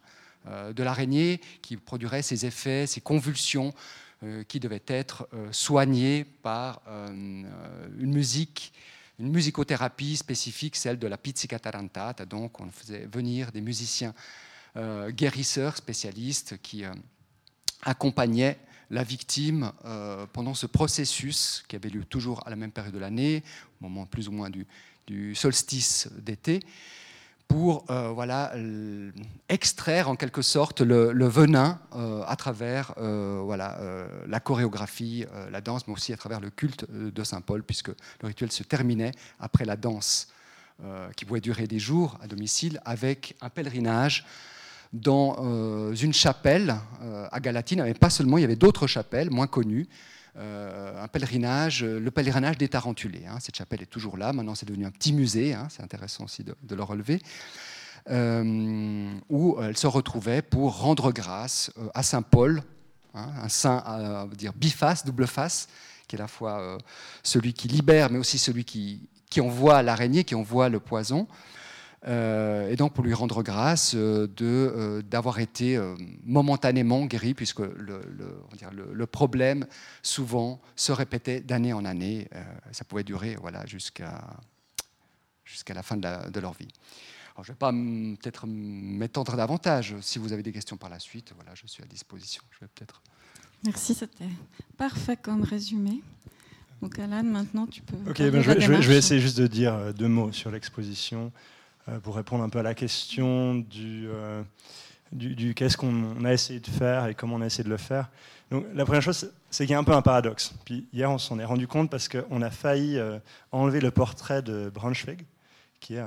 euh, 0.47 0.73
de 0.73 0.83
l'araignée 0.83 1.41
qui 1.63 1.75
produirait 1.75 2.21
ces 2.21 2.45
effets, 2.45 2.85
ces 2.85 3.01
convulsions 3.01 3.73
euh, 4.23 4.43
qui 4.43 4.59
devaient 4.59 4.83
être 4.87 5.27
soignées 5.51 6.23
par 6.43 6.81
une 6.87 8.13
musique 8.13 8.73
une 9.19 9.31
musicothérapie 9.31 10.15
spécifique, 10.15 10.75
celle 10.75 10.99
de 10.99 11.07
la 11.07 11.17
pizzica 11.17 11.57
tarantata. 11.57 12.25
Donc, 12.25 12.61
on 12.61 12.69
faisait 12.69 13.07
venir 13.11 13.51
des 13.51 13.61
musiciens 13.61 14.13
euh, 14.77 15.11
guérisseurs 15.11 15.75
spécialistes 15.75 16.57
qui 16.61 16.85
euh, 16.85 16.93
accompagnaient 17.83 18.57
la 18.89 19.03
victime 19.03 19.71
euh, 19.85 20.25
pendant 20.31 20.53
ce 20.53 20.65
processus 20.65 21.63
qui 21.67 21.75
avait 21.75 21.89
lieu 21.89 22.05
toujours 22.05 22.45
à 22.45 22.49
la 22.49 22.55
même 22.55 22.71
période 22.71 22.93
de 22.93 22.99
l'année, 22.99 23.43
au 23.81 23.85
moment 23.85 24.05
plus 24.05 24.27
ou 24.27 24.31
moins 24.31 24.49
du, 24.49 25.35
solstice 25.35 26.09
d'été, 26.17 26.59
pour 27.47 27.85
euh, 27.89 28.09
voilà, 28.09 28.53
extraire 29.47 30.09
en 30.09 30.17
quelque 30.17 30.41
sorte 30.41 30.81
le, 30.81 31.27
venin 31.27 31.79
euh, 31.95 32.23
à 32.27 32.35
travers 32.35 32.93
voilà, 32.97 33.79
la 34.27 34.39
chorégraphie, 34.39 35.25
la 35.49 35.61
danse, 35.61 35.87
mais 35.87 35.93
aussi 35.93 36.11
à 36.11 36.17
travers 36.17 36.41
le 36.41 36.49
culte 36.49 36.89
de 36.91 37.23
Saint 37.23 37.41
Paul, 37.41 37.63
puisque 37.63 37.89
le 37.89 38.27
rituel 38.27 38.51
se 38.51 38.63
terminait 38.63 39.13
après 39.39 39.65
la 39.65 39.77
danse 39.77 40.27
qui 41.15 41.25
pouvait 41.25 41.41
durer 41.41 41.67
des 41.67 41.79
jours 41.79 42.19
à 42.21 42.27
domicile, 42.27 42.81
avec 42.85 43.35
un 43.41 43.49
pèlerinage 43.49 44.25
dans 44.93 45.93
une 45.93 46.13
chapelle 46.13 46.75
à 47.31 47.39
Galatine, 47.39 47.83
mais 47.83 47.93
pas 47.93 48.09
seulement, 48.09 48.37
il 48.37 48.41
y 48.41 48.45
avait 48.45 48.55
d'autres 48.55 48.87
chapelles 48.87 49.29
moins 49.29 49.47
connues, 49.47 49.87
euh, 50.39 51.03
un 51.03 51.07
pèlerinage, 51.07 51.83
euh, 51.83 51.99
le 51.99 52.11
pèlerinage 52.11 52.59
des 52.59 52.67
Tarentulés. 52.67 53.25
Hein. 53.25 53.39
Cette 53.39 53.55
chapelle 53.55 53.81
est 53.81 53.87
toujours 53.87 54.17
là, 54.17 54.33
maintenant 54.33 54.53
c'est 54.53 54.67
devenu 54.67 54.85
un 54.85 54.91
petit 54.91 55.11
musée, 55.11 55.55
hein. 55.55 55.67
c'est 55.71 55.81
intéressant 55.81 56.25
aussi 56.25 56.43
de, 56.43 56.75
le 56.75 56.83
relever, 56.83 57.19
euh, 58.11 59.15
où 59.29 59.57
elle 59.59 59.75
se 59.75 59.87
retrouvait 59.87 60.43
pour 60.43 60.77
rendre 60.77 61.11
grâce 61.11 61.71
à 61.95 62.03
Saint 62.03 62.21
Paul, 62.21 62.61
hein, 63.15 63.29
un 63.41 63.49
saint 63.49 63.81
à 63.83 64.27
dire 64.37 64.53
biface, 64.53 65.05
double 65.05 65.25
face, 65.25 65.69
qui 66.07 66.15
est 66.15 66.19
à 66.19 66.23
la 66.23 66.27
fois 66.27 66.77
celui 67.23 67.53
qui 67.53 67.67
libère, 67.67 68.11
mais 68.11 68.19
aussi 68.19 68.37
celui 68.37 68.63
qui, 68.63 69.09
qui 69.31 69.41
envoie 69.41 69.81
l'araignée, 69.81 70.23
qui 70.23 70.35
envoie 70.35 70.69
le 70.69 70.79
poison. 70.79 71.27
Euh, 72.05 72.69
et 72.69 72.75
donc 72.75 72.93
pour 72.93 73.03
lui 73.03 73.13
rendre 73.13 73.41
grâce 73.41 73.95
euh, 73.95 74.27
euh, 74.41 75.01
d'avoir 75.01 75.39
été 75.39 75.79
momentanément 76.23 77.05
guéri, 77.05 77.33
puisque 77.33 77.59
le, 77.59 78.01
le, 78.93 79.07
problème 79.07 79.65
souvent 80.03 80.61
se 80.75 80.91
répétait 80.91 81.41
d'année 81.41 81.73
en 81.73 81.85
année. 81.85 82.27
ça 82.71 82.83
pouvait 82.83 83.03
durer 83.03 83.35
voilà, 83.39 83.65
jusqu'à 83.65 84.21
jusqu'à 85.43 85.73
la 85.73 85.81
fin 85.81 85.95
de, 85.97 86.39
leur 86.39 86.53
vie. 86.53 86.67
je 87.37 87.41
ne 87.41 87.47
vais 87.47 87.53
pas 87.53 87.71
peut-être 87.71 88.45
m'étendre 88.45 89.35
davantage. 89.35 89.95
Si 90.01 90.19
vous 90.19 90.33
avez 90.33 90.43
des 90.43 90.51
questions 90.51 90.77
par 90.77 90.89
la 90.89 90.99
suite, 90.99 91.31
voilà, 91.35 91.55
je 91.55 91.65
suis 91.65 91.81
à 91.81 91.87
disposition. 91.87 92.43
Je 92.51 92.59
vais 92.59 92.67
peut-être. 92.75 93.01
Merci, 93.63 93.95
c'était 93.95 94.29
parfait 94.77 95.17
comme 95.17 95.41
résumé. 95.41 96.03
Donc 96.81 96.99
Alan, 96.99 97.23
maintenant 97.23 97.65
tu 97.65 97.81
peux. 97.81 97.97
Ok, 98.07 98.19
ben 98.19 98.41
je, 98.41 98.59
je, 98.59 98.89
vais, 98.89 98.97
essayer 98.97 99.19
juste 99.19 99.39
de 99.39 99.47
dire 99.47 99.93
deux 99.95 100.09
mots 100.09 100.31
sur 100.31 100.51
l'exposition. 100.51 101.31
Euh, 101.89 101.99
pour 101.99 102.15
répondre 102.15 102.43
un 102.43 102.49
peu 102.49 102.59
à 102.59 102.63
la 102.63 102.73
question 102.73 103.55
du, 103.55 104.07
euh, 104.09 104.43
du, 105.13 105.53
qu'est-ce 105.53 105.77
qu'on 105.77 106.23
a 106.25 106.33
essayé 106.33 106.59
de 106.59 106.67
faire 106.67 107.07
et 107.07 107.15
comment 107.15 107.35
on 107.35 107.41
a 107.41 107.45
essayé 107.45 107.63
de 107.63 107.69
le 107.69 107.77
faire. 107.77 108.09
Donc, 108.51 108.65
la 108.73 108.83
première 108.83 109.01
chose, 109.01 109.31
c'est 109.49 109.65
qu'il 109.65 109.71
y 109.71 109.75
a 109.75 109.79
un 109.79 109.85
peu 109.85 109.93
un 109.93 110.01
paradoxe. 110.01 110.53
Puis 110.65 110.87
hier, 110.91 111.09
on 111.09 111.17
s'en 111.17 111.39
est 111.39 111.45
rendu 111.45 111.65
compte 111.65 111.89
parce 111.89 112.09
qu'on 112.09 112.41
a 112.41 112.49
failli 112.49 112.97
euh, 112.97 113.19
enlever 113.53 113.79
le 113.79 113.91
portrait 113.91 114.41
de 114.41 114.69
Braunschweig, 114.73 115.25
qui 115.79 115.95
est 115.95 116.03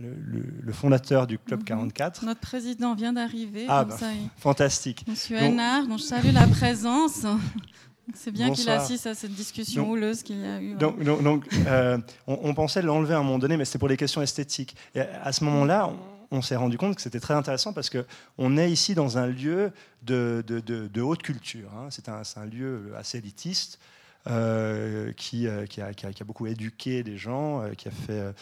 le, 0.00 0.72
fondateur 0.72 1.28
du 1.28 1.38
Club 1.38 1.62
44. 1.62 2.22
Mhm. 2.22 2.28
Notre 2.28 2.40
président 2.40 2.94
vient 2.94 3.12
d'arriver. 3.12 3.66
Ah, 3.68 3.84
bah, 3.84 3.96
fantastique. 4.38 5.04
Monsieur 5.06 5.36
Hénard, 5.36 5.86
dont 5.86 5.98
je 5.98 6.04
salue 6.04 6.32
la 6.32 6.48
présence. 6.48 7.24
C'est 8.14 8.30
bien 8.30 8.52
qu'il 8.52 8.68
assiste 8.70 9.06
à 9.06 9.14
cette 9.14 9.32
discussion 9.32 9.90
houleuse 9.90 10.22
qu'il 10.22 10.40
y 10.40 10.46
a 10.46 10.60
eu. 10.60 10.74
Donc, 10.74 11.02
donc, 11.02 11.48
euh, 11.66 11.98
on, 12.26 12.54
pensait 12.54 12.82
l'enlever 12.82 13.14
à 13.14 13.18
un 13.18 13.22
moment 13.22 13.38
donné, 13.38 13.56
mais 13.56 13.64
c'était 13.64 13.78
pour 13.78 13.88
les 13.88 13.96
questions 13.96 14.22
esthétiques. 14.22 14.76
Et 14.94 15.00
à 15.00 15.32
ce 15.32 15.42
moment-là, 15.44 15.90
on, 16.30 16.40
s'est 16.40 16.56
rendu 16.56 16.78
compte 16.78 16.94
que 16.94 17.02
c'était 17.02 17.20
très 17.20 17.34
intéressant 17.34 17.72
parce 17.72 17.90
qu'on 17.90 18.56
est 18.58 18.70
ici 18.70 18.94
dans 18.94 19.18
un 19.18 19.26
lieu 19.26 19.72
de, 20.02 20.44
de, 20.46 21.00
haute 21.00 21.22
culture. 21.22 21.68
Hein. 21.76 21.88
C'est 21.90 22.08
un, 22.08 22.22
un, 22.36 22.46
lieu 22.46 22.92
assez 22.96 23.18
élitiste 23.18 23.80
euh, 24.28 25.12
qui, 25.12 25.48
euh, 25.48 25.66
qui, 25.66 25.80
a, 25.80 25.92
qui, 25.92 26.06
a, 26.06 26.24
beaucoup 26.24 26.46
éduqué 26.46 27.02
des 27.02 27.16
gens, 27.16 27.64
qui 27.76 27.88
a 27.88 27.92
fait, 27.92 28.34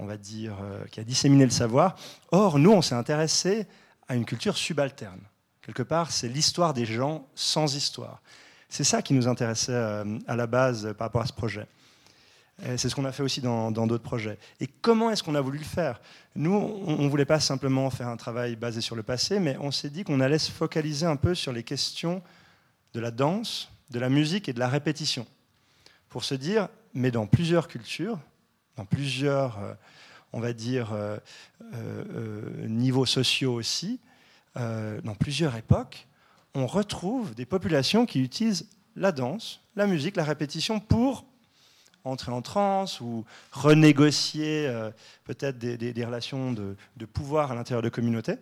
on 0.00 0.06
va 0.06 0.16
dire, 0.16 0.56
qui 0.90 1.00
a 1.00 1.04
disséminé 1.04 1.44
le 1.44 1.50
savoir. 1.50 1.96
Or, 2.30 2.58
nous, 2.58 2.72
on 2.72 2.80
s'est 2.80 2.94
intéressé 2.94 3.66
à 4.08 4.14
une 4.14 4.24
culture 4.24 4.56
subalterne. 4.56 5.20
Quelque 5.60 5.82
part, 5.82 6.10
c'est 6.10 6.28
l'histoire 6.28 6.72
des 6.72 6.86
gens 6.86 7.26
sans 7.34 7.74
histoire. 7.74 8.22
C'est 8.68 8.84
ça 8.84 9.02
qui 9.02 9.14
nous 9.14 9.28
intéressait 9.28 9.72
euh, 9.72 10.18
à 10.26 10.36
la 10.36 10.46
base 10.46 10.94
par 10.98 11.06
rapport 11.06 11.22
à 11.22 11.26
ce 11.26 11.32
projet. 11.32 11.66
C'est 12.76 12.88
ce 12.88 12.96
qu'on 12.96 13.04
a 13.04 13.12
fait 13.12 13.22
aussi 13.22 13.40
dans 13.40 13.70
d'autres 13.70 14.02
projets. 14.02 14.36
Et 14.58 14.66
comment 14.66 15.12
est-ce 15.12 15.22
qu'on 15.22 15.36
a 15.36 15.40
voulu 15.40 15.58
le 15.58 15.64
faire? 15.64 16.00
Nous, 16.34 16.52
on 16.52 17.04
ne 17.04 17.08
voulait 17.08 17.24
pas 17.24 17.38
simplement 17.38 17.88
faire 17.88 18.08
un 18.08 18.16
travail 18.16 18.56
basé 18.56 18.80
sur 18.80 18.96
le 18.96 19.04
passé, 19.04 19.38
mais 19.38 19.56
on 19.60 19.70
s'est 19.70 19.90
dit 19.90 20.02
qu'on 20.02 20.18
allait 20.18 20.40
se 20.40 20.50
focaliser 20.50 21.06
un 21.06 21.14
peu 21.14 21.36
sur 21.36 21.52
les 21.52 21.62
questions 21.62 22.20
de 22.94 23.00
la 23.00 23.12
danse, 23.12 23.70
de 23.90 24.00
la 24.00 24.08
musique 24.08 24.48
et 24.48 24.52
de 24.52 24.58
la 24.58 24.66
répétition. 24.66 25.24
Pour 26.08 26.24
se 26.24 26.34
dire, 26.34 26.66
mais 26.94 27.12
dans 27.12 27.26
plusieurs 27.26 27.68
cultures, 27.68 28.18
dans 28.76 28.84
plusieurs, 28.84 29.60
euh, 29.60 29.74
on 30.32 30.40
va 30.40 30.52
dire, 30.52 30.92
euh, 30.92 31.18
niveaux 32.66 33.06
sociaux 33.06 33.54
aussi, 33.54 34.00
dans 34.56 35.14
plusieurs 35.14 35.54
époques, 35.54 36.08
on 36.54 36.66
retrouve 36.66 37.34
des 37.34 37.46
populations 37.46 38.06
qui 38.06 38.20
utilisent 38.20 38.68
la 38.96 39.12
danse, 39.12 39.60
la 39.76 39.86
musique, 39.86 40.16
la 40.16 40.24
répétition 40.24 40.80
pour 40.80 41.24
entrer 42.04 42.32
en 42.32 42.42
transe 42.42 43.00
ou 43.00 43.24
renégocier 43.52 44.66
euh, 44.66 44.90
peut-être 45.24 45.58
des, 45.58 46.04
relations 46.04 46.52
de, 46.52 46.76
pouvoir 47.12 47.52
à 47.52 47.54
l'intérieur 47.54 47.82
de 47.82 47.88
communautés. 47.88 48.36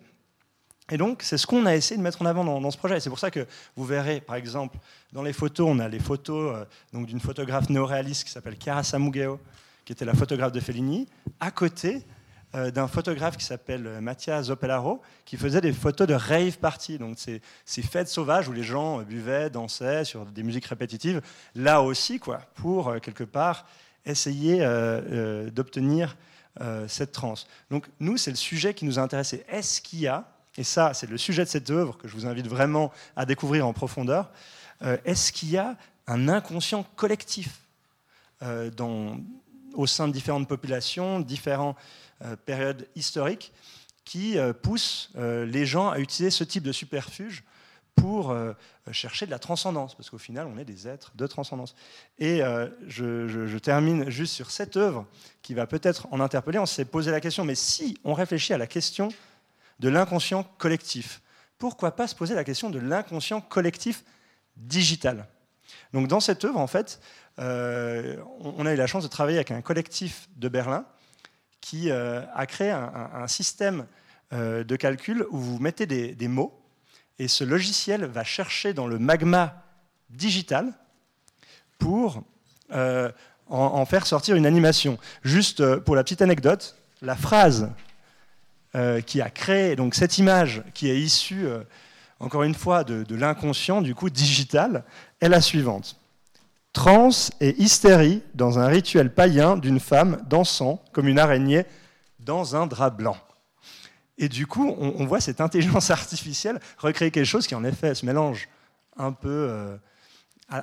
Et 0.89 0.97
donc, 0.97 1.21
c'est 1.21 1.37
ce 1.37 1.45
qu'on 1.45 1.65
a 1.65 1.75
essayé 1.75 1.97
de 1.97 2.01
mettre 2.01 2.21
en 2.21 2.25
avant 2.25 2.45
dans, 2.45 2.71
ce 2.71 2.77
projet. 2.77 2.99
C'est 3.01 3.09
pour 3.09 3.19
ça 3.19 3.29
que 3.29 3.45
vous 3.75 3.83
verrez, 3.83 4.21
par 4.21 4.37
exemple, 4.37 4.77
dans 5.11 5.21
les 5.21 5.33
photos, 5.33 5.67
on 5.69 5.79
a 5.79 5.89
les 5.89 5.99
photos 5.99 6.65
euh, 6.93 7.05
d'une 7.05 7.19
photographe 7.19 7.69
néoréaliste 7.69 8.23
qui 8.23 8.31
s'appelle 8.31 8.55
Chiara 8.57 8.83
Samugeo, 8.83 9.39
qui 9.83 9.91
était 9.91 10.05
la 10.05 10.13
photographe 10.13 10.53
de 10.53 10.61
Fellini. 10.61 11.07
À 11.41 11.51
côté, 11.51 12.03
euh, 12.57 12.71
d'un 12.71 12.87
photographe 12.87 13.37
qui 13.37 13.45
s'appelle 13.45 13.85
euh, 13.85 14.01
Mathias 14.01 14.45
Zoppelaro, 14.45 15.01
qui 15.25 15.37
faisait 15.37 15.61
des 15.61 15.73
photos 15.73 16.07
de 16.07 16.15
rave 16.15 16.57
party, 16.57 16.97
donc 16.97 17.19
ces, 17.19 17.41
ces 17.65 17.83
fêtes 17.83 18.07
sauvages 18.07 18.47
où 18.47 18.51
les 18.51 18.63
gens 18.63 18.99
euh, 18.99 19.03
buvaient, 19.03 19.51
dansaient 19.51 20.05
sur 20.05 20.25
des 20.25 20.41
musiques 20.41 20.65
répétitives, 20.65 21.21
là 21.53 21.83
aussi, 21.83 22.19
quoi, 22.19 22.41
pour 22.55 22.99
quelque 23.01 23.23
part 23.23 23.65
essayer 24.05 24.59
d'obtenir 25.51 26.15
cette 26.87 27.11
transe. 27.11 27.45
Donc 27.69 27.85
nous, 27.99 28.15
c'est 28.15 28.31
le 28.31 28.37
sujet 28.37 28.73
qui 28.73 28.85
nous 28.85 28.99
a 28.99 29.01
intéressé. 29.01 29.43
Est-ce 29.49 29.81
qu'il 29.81 29.99
y 29.99 30.07
a, 30.07 30.23
et 30.57 30.63
ça 30.63 30.93
c'est 30.93 31.09
le 31.09 31.17
sujet 31.17 31.43
de 31.43 31.49
cette 31.49 31.69
œuvre 31.69 31.97
que 31.97 32.07
je 32.07 32.13
vous 32.13 32.25
invite 32.25 32.47
vraiment 32.47 32.93
à 33.17 33.25
découvrir 33.25 33.67
en 33.67 33.73
profondeur, 33.73 34.31
est-ce 35.03 35.33
qu'il 35.33 35.49
y 35.49 35.57
a 35.57 35.75
un 36.07 36.29
inconscient 36.29 36.85
collectif 36.95 37.59
dans, 38.77 39.17
au 39.73 39.87
sein 39.87 40.07
de 40.07 40.13
différentes 40.13 40.47
populations, 40.47 41.19
différents 41.19 41.75
période 42.45 42.87
historique 42.95 43.51
qui 44.07 44.37
euh, 44.37 44.53
pousse 44.53 45.09
euh, 45.17 45.45
les 45.45 45.65
gens 45.65 45.89
à 45.89 45.99
utiliser 45.99 46.31
ce 46.31 46.45
type 46.45 46.63
de 46.63 46.71
superfuge 46.71 47.43
pour 47.95 48.37
chercher 48.91 49.25
de 49.25 49.31
la 49.31 49.39
transcendance, 49.39 49.95
parce 49.95 50.11
qu'au 50.11 50.19
final, 50.19 50.45
on 50.45 50.59
est 50.59 50.65
des 50.65 50.87
êtres 50.87 51.13
de 51.15 51.25
transcendance. 51.25 51.73
Et 52.19 52.41
je, 52.85 53.57
termine 53.57 54.07
juste 54.11 54.35
sur 54.35 54.51
cette 54.51 54.77
œuvre 54.77 55.07
qui 55.41 55.55
va 55.55 55.65
peut-être 55.65 56.07
en 56.11 56.19
interpeller. 56.19 56.59
On 56.59 56.67
s'est 56.67 56.85
posé 56.85 57.09
la 57.09 57.19
question, 57.19 57.43
mais 57.43 57.55
si 57.55 57.97
on 58.03 58.13
réfléchit 58.13 58.53
à 58.53 58.59
la 58.59 58.67
question 58.67 59.09
de 59.79 59.89
l'inconscient 59.89 60.43
collectif, 60.59 61.23
pourquoi 61.57 61.95
pas 61.95 62.07
se 62.07 62.13
poser 62.13 62.35
la 62.35 62.43
question 62.43 62.69
de 62.69 62.77
l'inconscient 62.77 63.41
collectif 63.41 64.03
digital? 64.57 65.25
Donc 65.91 66.07
dans 66.07 66.19
cette 66.19 66.45
œuvre, 66.45 66.59
en 66.59 66.67
fait, 66.67 66.99
on 67.39 68.63
a 68.63 68.73
eu 68.73 68.77
la 68.77 68.85
chance 68.85 69.01
de 69.01 69.09
travailler 69.09 69.39
avec 69.39 69.49
un 69.49 69.63
collectif 69.63 70.29
de 70.35 70.49
Berlin 70.49 70.85
qui 71.67 71.91
euh, 71.91 72.21
a 72.33 72.45
créé 72.45 72.71
un, 72.71 73.27
système 73.27 73.87
euh, 74.31 74.63
de 74.63 74.75
calcul 74.77 75.25
où 75.31 75.37
vous 75.37 75.59
mettez 75.59 75.85
des, 75.85 76.27
mots 76.29 76.57
et 77.19 77.27
ce 77.27 77.43
logiciel 77.43 78.05
va 78.05 78.23
chercher 78.23 78.73
dans 78.73 78.87
le 78.87 78.99
magma 78.99 79.65
digital 80.09 80.71
pour 81.77 82.23
euh, 82.71 83.11
en, 83.47 83.85
faire 83.85 84.07
sortir 84.07 84.37
une 84.37 84.45
animation. 84.45 84.97
Juste 85.23 85.75
pour 85.79 85.97
la 85.97 86.03
petite 86.03 86.21
anecdote, 86.21 86.77
la 87.01 87.17
phrase 87.17 87.69
qui 89.05 89.21
a 89.21 89.29
créé 89.29 89.75
donc 89.75 89.95
cette 89.95 90.19
image 90.19 90.63
qui 90.73 90.89
est 90.89 90.99
issue 90.99 91.47
encore 92.19 92.43
une 92.43 92.53
fois 92.53 92.83
de, 92.83 93.03
de 93.03 93.15
l'inconscient 93.15 93.81
du 93.81 93.95
coup 93.95 94.09
digital 94.09 94.83
est 95.19 95.29
la 95.29 95.41
suivante. 95.41 95.99
Trance 96.77 97.31
et 97.41 97.59
hystérie 97.59 98.21
dans 98.35 98.59
un 98.59 98.67
rituel 98.67 99.11
païen 99.11 99.57
d'une 99.57 99.79
femme 99.79 100.23
dansant 100.29 100.79
comme 100.91 101.07
une 101.07 101.17
araignée 101.17 101.65
dans 102.19 102.55
un 102.55 102.67
drap 102.67 102.91
blanc. 102.91 103.17
Et 104.19 104.29
du 104.29 104.45
coup, 104.45 104.75
on, 104.77 105.03
voit 105.07 105.19
cette 105.19 105.41
intelligence 105.41 105.89
artificielle 105.99 106.59
recréer 106.77 107.09
quelque 107.09 107.25
chose 107.25 107.47
qui, 107.47 107.55
en 107.55 107.63
effet, 107.63 107.95
se 107.95 108.05
mélange 108.05 108.47
un 108.95 109.11
peu 109.11 109.47
euh, 109.49 109.75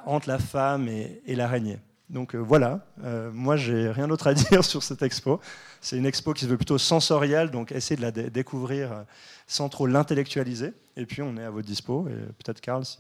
entre 0.07 0.29
la 0.29 0.39
femme 0.39 0.87
et, 0.87 1.21
l'araignée. 1.35 1.81
Donc 2.11 2.37
euh, 2.37 2.39
voilà, 2.39 2.87
euh, 3.03 3.33
moi 3.33 3.57
j'ai 3.57 3.91
rien 3.91 4.07
d'autre 4.07 4.29
à 4.29 4.35
dire 4.35 4.65
sur 4.65 4.85
cette 4.85 5.03
expo. 5.03 5.41
C'est 5.81 5.97
une 5.97 6.07
expo 6.07 6.33
qui 6.33 6.45
se 6.45 6.49
veut 6.49 6.57
plutôt 6.57 6.79
sensorielle, 6.79 7.51
donc 7.51 7.73
essayez 7.73 7.97
de 7.97 8.03
la 8.03 8.13
découvrir 8.13 9.05
sans 9.49 9.69
trop 9.69 9.89
l'intellectualiser. 9.89 10.75
Et 10.97 11.07
puis 11.07 11.23
on 11.23 11.37
est 11.37 11.45
à 11.45 11.51
votre 11.51 11.67
dispo. 11.67 12.07
Et 12.07 12.13
peut-être 12.13 12.61
Karl, 12.61 12.85
si 12.85 12.99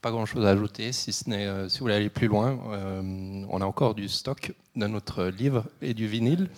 pas 0.00 0.10
grand-chose 0.10 0.46
à 0.46 0.50
ajouter, 0.50 0.92
si 0.92 1.12
ce 1.12 1.28
n'est, 1.28 1.46
euh, 1.46 1.68
si 1.68 1.78
vous 1.78 1.84
voulez 1.84 1.94
aller 1.94 2.10
plus 2.10 2.28
loin, 2.28 2.58
euh, 2.70 3.44
on 3.48 3.60
a 3.60 3.64
encore 3.64 3.94
du 3.94 4.08
stock 4.08 4.52
de 4.76 4.86
notre 4.86 5.24
livre 5.24 5.64
et 5.82 5.94
du 5.94 6.06
vinyle. 6.06 6.48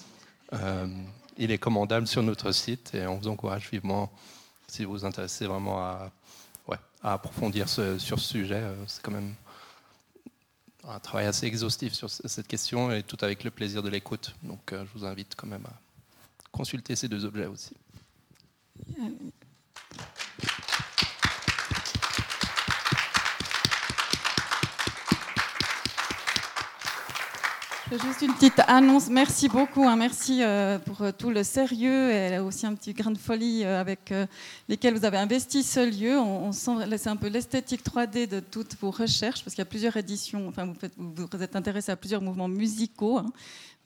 il 1.39 1.51
est 1.51 1.59
commandable 1.59 2.07
sur 2.07 2.23
notre 2.23 2.53
site 2.53 2.95
et 2.95 3.07
on 3.07 3.17
vous 3.17 3.29
encourage 3.29 3.71
vivement, 3.71 4.13
si 4.69 4.85
vous 4.85 4.93
vous 4.93 5.05
intéressez 5.05 5.47
vraiment 5.47 5.79
à 5.79 6.11
approfondir 7.03 7.67
sur 7.67 7.99
ce 7.99 8.19
sujet. 8.19 8.63
C'est 8.87 9.01
quand 9.03 9.13
même 9.13 9.33
un 10.87 10.99
travail 10.99 11.27
assez 11.27 11.47
exhaustif 11.47 11.95
sur 11.95 12.11
cette 12.11 12.47
question 12.47 12.93
et 12.93 13.03
tout 13.03 13.17
avec 13.23 13.43
le 13.43 13.51
plaisir 13.51 13.83
de 13.83 13.89
l'écoute. 13.89 14.35
Donc 14.43 14.61
je 14.73 14.99
vous 14.99 15.07
invite 15.07 15.35
quand 15.35 15.47
même 15.47 15.65
à 15.65 15.73
consulter 16.53 16.95
ces 16.95 17.09
deux 17.09 17.25
objets 17.25 17.47
aussi. 17.47 17.75
Juste 27.91 28.23
une 28.23 28.33
petite 28.35 28.61
annonce. 28.69 29.11
Merci 29.11 29.49
beaucoup. 29.49 29.83
Hein. 29.83 29.97
Merci 29.97 30.45
euh, 30.45 30.79
pour 30.79 31.03
euh, 31.03 31.11
tout 31.11 31.31
le 31.31 31.43
sérieux 31.43 32.13
et 32.13 32.39
aussi 32.39 32.65
un 32.65 32.75
petit 32.75 32.93
grain 32.95 33.11
de 33.11 33.19
folie 33.19 33.65
euh, 33.65 33.81
avec 33.81 34.15
lesquels 34.69 34.95
vous 34.95 35.05
avez 35.05 35.19
investi 35.19 35.65
ce 35.65 35.81
lieu. 35.81 36.17
On, 36.17 36.53
sent 36.53 36.71
c'est 36.97 37.09
un 37.09 37.17
peu 37.17 37.27
l'esthétique 37.27 37.85
3D 37.85 38.29
de 38.29 38.39
toutes 38.39 38.77
vos 38.81 38.93
recherches 38.93 39.43
parce 39.43 39.57
qu'il 39.57 39.63
y 39.63 39.67
a 39.67 39.71
plusieurs 39.71 39.97
éditions. 39.97 40.47
Enfin, 40.47 40.73
vous, 40.97 41.43
êtes 41.43 41.57
intéressé 41.57 41.91
à 41.91 41.97
plusieurs 41.97 42.23
mouvements 42.23 42.47
musicaux. 42.47 43.19
Hein. 43.19 43.33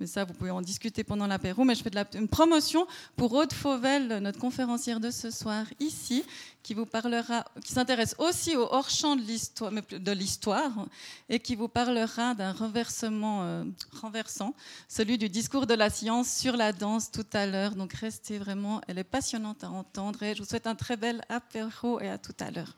Mais 0.01 0.07
ça, 0.07 0.25
vous 0.25 0.35
pouvez 0.35 0.51
en 0.51 0.61
discuter 0.61 1.05
pendant 1.05 1.27
l'apéro. 1.27 1.65
Mais 1.65 1.75
je 1.75 1.83
fais 1.83 1.91
une 2.15 2.29
promotion 2.29 2.87
pour 3.17 3.33
Aude 3.33 3.53
Fauvel, 3.53 4.19
notre 4.19 4.41
conférencière 4.41 4.99
de 4.99 5.11
ce 5.11 5.31
soir 5.31 5.67
ici, 5.79 6.25
qui 6.65 6.75
vous 6.75 6.87
parlera, 6.87 7.45
qui 7.65 7.73
s'intéresse 7.73 8.17
aussi 8.19 8.57
au 8.57 8.63
hors-champ 8.63 9.17
de 9.17 10.13
l'histoire 10.13 10.87
et 11.29 11.39
qui 11.39 11.55
vous 11.55 11.69
parlera 11.69 12.35
d'un 12.35 12.53
renversement 12.53 13.45
euh, 13.45 13.65
renversant, 14.01 14.55
celui 14.89 15.17
du 15.17 15.29
discours 15.29 15.67
de 15.67 15.75
la 15.75 15.91
science 15.91 16.29
sur 16.29 16.57
la 16.57 16.73
danse 16.73 17.11
tout 17.11 17.27
à 17.33 17.47
l'heure. 17.47 17.77
Donc 17.77 17.93
restez 17.93 18.39
vraiment, 18.39 18.81
elle 18.89 18.99
est 18.99 19.05
passionnante 19.05 19.63
à 19.63 19.71
entendre 19.71 20.23
et 20.23 20.35
je 20.35 20.43
vous 20.43 20.49
souhaite 20.49 20.67
un 20.67 20.75
très 20.75 20.97
bel 20.97 21.23
apéro 21.29 22.01
et 22.01 22.09
à 22.09 22.19
tout 22.19 22.35
à 22.41 22.51
l'heure. 22.51 22.75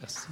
Merci. 0.00 0.28